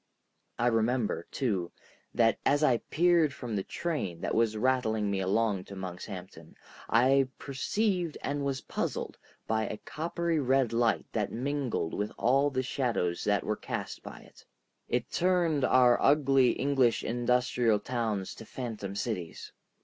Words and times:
I 0.57 0.65
remember, 0.65 1.27
too, 1.29 1.71
that 2.11 2.39
as 2.43 2.63
I 2.63 2.77
peered 2.89 3.35
from 3.35 3.55
the 3.55 3.61
train 3.61 4.21
that 4.21 4.33
was 4.33 4.57
rattling 4.57 5.11
me 5.11 5.19
along 5.19 5.65
to 5.65 5.75
Monkshampton, 5.75 6.55
I 6.89 7.27
perceived 7.37 8.17
and 8.23 8.43
was 8.43 8.61
puzzled 8.61 9.19
by 9.45 9.67
a 9.67 9.77
coppery 9.77 10.39
red 10.39 10.73
light 10.73 11.05
that 11.11 11.31
mingled 11.31 11.93
with 11.93 12.11
all 12.17 12.49
the 12.49 12.63
shadows 12.63 13.23
that 13.25 13.43
were 13.43 13.55
cast 13.55 14.01
by 14.01 14.21
it. 14.21 14.43
It 14.89 15.11
turned 15.11 15.63
our 15.63 16.01
ugly 16.01 16.53
English 16.53 17.03
industrial 17.03 17.79
towns 17.79 18.33
to 18.33 18.45
phantom 18.47 18.95
cities. 18.95 19.51